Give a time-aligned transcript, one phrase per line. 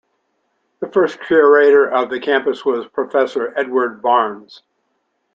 [0.79, 4.63] The first curator of the campus was Professor Edward Barnes.